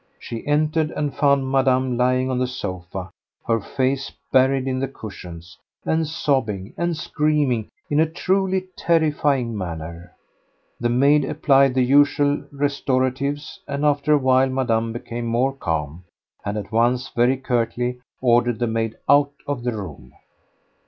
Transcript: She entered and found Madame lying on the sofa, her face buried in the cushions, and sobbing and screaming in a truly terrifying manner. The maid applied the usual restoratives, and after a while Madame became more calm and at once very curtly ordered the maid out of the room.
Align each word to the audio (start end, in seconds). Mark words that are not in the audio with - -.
She 0.17 0.47
entered 0.47 0.89
and 0.89 1.13
found 1.13 1.51
Madame 1.51 1.95
lying 1.95 2.31
on 2.31 2.39
the 2.39 2.47
sofa, 2.47 3.11
her 3.45 3.59
face 3.59 4.11
buried 4.31 4.67
in 4.67 4.79
the 4.79 4.87
cushions, 4.87 5.59
and 5.85 6.07
sobbing 6.07 6.73
and 6.75 6.97
screaming 6.97 7.69
in 7.87 7.99
a 7.99 8.09
truly 8.09 8.65
terrifying 8.75 9.55
manner. 9.55 10.11
The 10.79 10.89
maid 10.89 11.23
applied 11.23 11.75
the 11.75 11.83
usual 11.83 12.43
restoratives, 12.51 13.59
and 13.67 13.85
after 13.85 14.13
a 14.13 14.17
while 14.17 14.49
Madame 14.49 14.91
became 14.91 15.27
more 15.27 15.53
calm 15.53 16.03
and 16.43 16.57
at 16.57 16.71
once 16.71 17.09
very 17.09 17.37
curtly 17.37 17.99
ordered 18.21 18.57
the 18.57 18.65
maid 18.65 18.97
out 19.07 19.33
of 19.45 19.61
the 19.63 19.77
room. 19.77 20.13